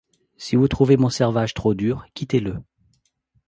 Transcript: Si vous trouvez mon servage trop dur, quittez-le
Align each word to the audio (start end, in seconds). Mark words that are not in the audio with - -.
Si 0.35 0.55
vous 0.55 0.67
trouvez 0.67 0.97
mon 0.97 1.11
servage 1.11 1.53
trop 1.53 1.75
dur, 1.75 2.07
quittez-le 2.15 2.63